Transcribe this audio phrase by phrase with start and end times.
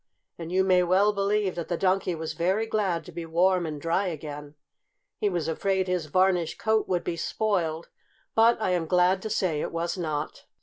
[0.39, 3.79] And you may well believe that the Donkey was very glad to be warm and
[3.79, 4.55] dry again.
[5.19, 7.87] He was afraid his varnish coat would be spoiled,
[8.33, 10.47] but I am glad to say it was not.